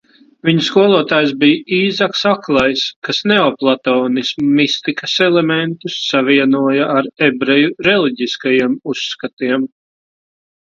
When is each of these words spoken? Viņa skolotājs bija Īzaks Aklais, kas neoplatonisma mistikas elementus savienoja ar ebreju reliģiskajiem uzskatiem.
Viņa 0.47 0.61
skolotājs 0.67 1.33
bija 1.41 1.57
Īzaks 1.79 2.23
Aklais, 2.29 2.85
kas 3.07 3.19
neoplatonisma 3.31 4.47
mistikas 4.61 5.13
elementus 5.27 5.99
savienoja 6.07 6.89
ar 7.03 7.11
ebreju 7.27 7.71
reliģiskajiem 7.91 8.75
uzskatiem. 8.95 9.69